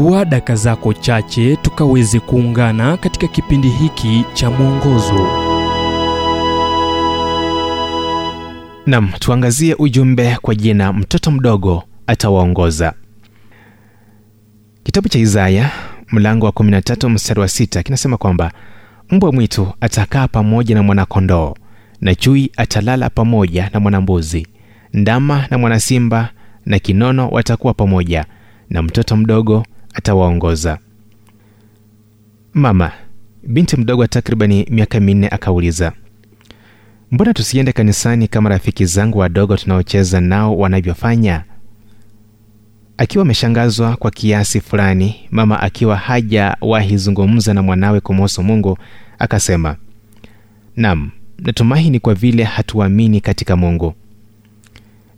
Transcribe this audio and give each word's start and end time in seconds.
chukua 0.00 0.24
daka 0.24 0.54
zako 0.56 0.92
chache 0.94 1.56
tukaweze 1.56 2.20
kuungana 2.20 2.96
katika 2.96 3.26
kipindi 3.28 3.68
hiki 3.68 4.24
cha 4.32 4.50
mwongozo. 4.50 5.26
Nam 8.86 9.08
tuangazie 9.18 9.74
ujumbe 9.78 10.36
kwa 10.42 10.54
jina 10.54 10.92
mtoto 10.92 11.30
mdogo 11.30 11.84
atawaongoza. 12.06 12.92
Kitabu 14.82 15.08
cha 15.08 15.18
isaya 15.18 15.70
mlango 16.12 16.46
wa 16.46 16.52
13 16.52 17.08
mstari 17.08 17.40
wa 17.40 17.46
6 17.46 17.82
kinasema 17.82 18.16
kwamba 18.16 18.52
mbwa 19.10 19.32
mwitu 19.32 19.72
atakaa 19.80 20.28
pamoja 20.28 20.74
na 20.74 20.82
mwanakondoo 20.82 21.54
na 22.00 22.14
chui 22.14 22.50
atalala 22.56 23.10
pamoja 23.10 23.70
na 23.72 23.80
mwanambuzi. 23.80 24.46
Ndama 24.92 25.46
na 25.50 25.58
mwanasimba 25.58 26.28
na 26.66 26.78
kinono 26.78 27.28
watakuwa 27.28 27.74
pamoja 27.74 28.24
na 28.70 28.82
mtoto 28.82 29.16
mdogo 29.16 29.64
atawaongoza. 29.94 30.78
Mama 32.54 32.92
binti 33.42 33.76
mdogo 33.76 34.02
wa 34.02 34.08
takribani 34.08 34.66
miaka 34.70 35.00
minne 35.00 35.28
akauliza 35.28 35.92
mbona 37.10 37.34
tusiende 37.34 37.72
kanisani 37.72 38.28
kama 38.28 38.48
rafiki 38.48 38.84
zangu 38.86 39.18
wadogo 39.18 39.56
tunaocheza 39.56 40.20
nao 40.20 40.56
wanavyofanya? 40.58 41.44
Akiwa 42.98 43.22
ameshangazwa 43.22 43.96
kwa 43.96 44.10
kiasi 44.10 44.60
fulani 44.60 45.14
mama 45.30 45.60
akiwa 45.60 45.96
hajawahi 45.96 46.96
zungumza 46.96 47.54
na 47.54 47.62
mwanawe 47.62 48.00
kumuhusu 48.00 48.42
mungu 48.42 48.78
akasema 49.18 49.76
nam 50.76 51.10
natumai 51.38 51.90
ni 51.90 52.00
kwa 52.00 52.14
vile 52.14 52.44
hatuamini 52.44 53.20
katika 53.20 53.56
mungu. 53.56 53.94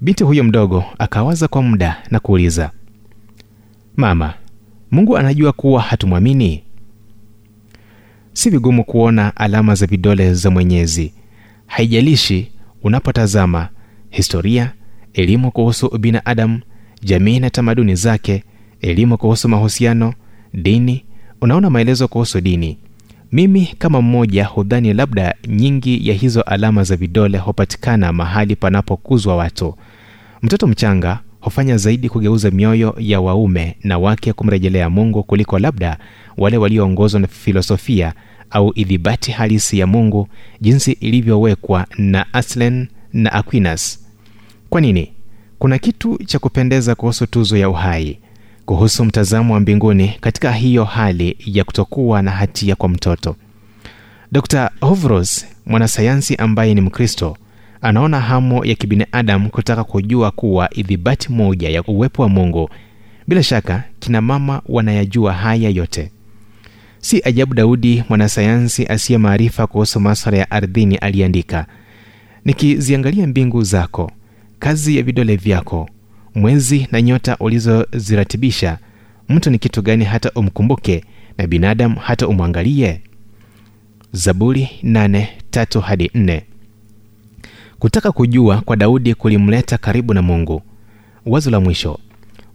Binti 0.00 0.24
huyo 0.24 0.44
mdogo 0.44 0.84
akawaza 0.98 1.48
kwa 1.48 1.62
muda 1.62 1.96
na 2.10 2.20
kuuliza 2.20 2.70
mama 3.96 4.34
mungu 4.90 5.16
anajua 5.16 5.52
kuwa 5.52 5.82
hatumwamini? 5.82 6.62
Si 8.32 8.50
vigumu 8.50 8.84
kuona 8.84 9.36
alama 9.36 9.74
za 9.74 9.86
vidole 9.86 10.34
za 10.34 10.50
mwenyezi. 10.50 11.12
Haijalishi 11.66 12.50
unapotazama 12.82 13.68
historia 14.10 14.72
elimu 15.14 15.50
kuhusu 15.50 15.98
binadamu 15.98 16.60
jamii 17.02 17.38
na 17.40 17.50
tamaduni 17.50 17.94
zake 17.94 18.44
elimu 18.80 19.18
kuhusu 19.18 19.48
mahusiano 19.48 20.14
dini 20.54 21.04
unaona 21.40 21.70
maelezo 21.70 22.08
kuhusu 22.08 22.40
dini. 22.40 22.78
Mimi 23.32 23.66
kama 23.78 24.02
mmoja 24.02 24.44
hudhani 24.44 24.94
labda 24.94 25.34
nyingi 25.48 26.08
ya 26.08 26.14
hizo 26.14 26.42
alama 26.42 26.84
za 26.84 26.96
vidole 26.96 27.38
hupatikana 27.38 28.12
mahali 28.12 28.56
panapokuzwa 28.56 29.36
watu. 29.36 29.74
Mtoto 30.42 30.66
mchanga 30.66 31.18
hufanya 31.40 31.76
zaidi 31.76 32.08
kugeuza 32.08 32.50
mioyo 32.50 32.94
ya 32.98 33.20
waume 33.20 33.76
na 33.84 33.98
wake 33.98 34.32
kumrejelea 34.32 34.90
mungu 34.90 35.22
kuliko 35.22 35.58
labda 35.58 35.98
wale 36.36 36.56
walioongozwa 36.56 37.20
na 37.20 37.26
filosofia 37.26 38.12
au 38.50 38.72
idhibati 38.74 39.32
halisi 39.32 39.78
ya 39.78 39.86
mungu 39.86 40.28
jinsi 40.60 40.92
ilivyowekwa 40.92 41.86
na 41.98 42.26
aslen 42.34 42.88
na 43.12 43.32
aquinas. 43.32 43.98
Kwa 44.70 44.80
nini? 44.80 45.12
Kuna 45.58 45.78
kitu 45.78 46.18
cha 46.26 46.38
kupendeza 46.38 46.94
kuhusu 46.94 47.26
tuzo 47.26 47.56
ya 47.56 47.68
uhai 47.68 48.18
kuhusu 48.66 49.04
mtazamo 49.04 49.54
wa 49.54 49.60
mbinguni 49.60 50.08
katika 50.20 50.52
hiyo 50.52 50.84
hali 50.84 51.36
ya 51.46 51.64
kutokuwa 51.64 52.22
na 52.22 52.30
hatia 52.30 52.76
kwa 52.76 52.88
mtoto. 52.88 53.36
Dr 54.32 54.70
hovros 54.80 55.46
mwanasayansi 55.66 56.36
ambaye 56.36 56.74
ni 56.74 56.80
mkristo 56.80 57.36
anaona 57.82 58.20
hamu 58.20 58.64
ya 58.64 58.74
kibinadamu 58.74 59.50
kutaka 59.50 59.84
kujua 59.84 60.30
kuwa 60.30 60.74
idhibati 60.74 61.32
moja 61.32 61.68
ya 61.68 61.82
uwepo 61.82 62.22
wa 62.22 62.28
mungu. 62.28 62.70
Bila 63.28 63.42
shaka 63.42 63.84
kina 63.98 64.20
mama 64.20 64.62
wanayajua 64.66 65.32
haya 65.32 65.70
yote. 65.70 66.10
Si 66.98 67.20
ajabu 67.24 67.54
daudi 67.54 68.04
mwanasayansi 68.08 68.86
asiye 68.86 69.18
maarifa 69.18 69.66
kuhusu 69.66 70.00
maswala 70.00 70.38
ya 70.38 70.50
ardhini 70.50 70.96
aliandika 70.96 71.66
nikiziangalia 72.44 73.26
mbingu 73.26 73.62
zako 73.62 74.12
kazi 74.58 74.96
ya 74.96 75.02
vidole 75.02 75.36
vyako 75.36 75.88
mwezi 76.34 76.88
na 76.92 77.02
nyota 77.02 77.36
ulizoziratibisha 77.40 78.78
mtu 79.28 79.50
ni 79.50 79.58
kitu 79.58 79.82
gani 79.82 80.04
hata 80.04 80.30
umkumbuke 80.30 81.04
na 81.38 81.46
binadamu 81.46 81.96
hata 82.00 82.28
umwangalie? 82.28 83.00
Zaburi 84.12 84.68
8 84.84 85.80
hadi 85.80 86.06
4 86.06 86.42
kutaka 87.80 88.12
kujua 88.12 88.60
kwa 88.60 88.76
daudi 88.76 89.14
kulimleta 89.14 89.78
karibu 89.78 90.14
na 90.14 90.22
mungu. 90.22 90.62
Wazo 91.26 91.50
la 91.50 91.60
mwisho. 91.60 91.98